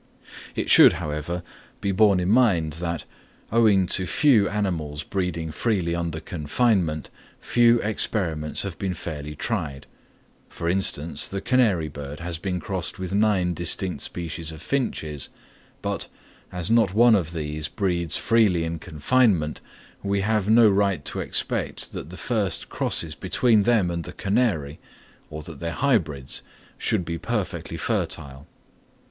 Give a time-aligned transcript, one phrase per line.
[0.55, 1.43] It should, however,
[1.79, 3.05] be borne in mind that,
[3.51, 9.85] owing to few animals breeding freely under confinement, few experiments have been fairly tried:
[10.49, 15.29] for instance, the canary bird has been crossed with nine distinct species of finches,
[15.83, 16.07] but,
[16.51, 19.61] as not one of these breeds freely in confinement,
[20.01, 24.79] we have no right to expect that the first crosses between them and the canary,
[25.29, 26.41] or that their hybrids,
[26.79, 28.47] should be perfectly fertile.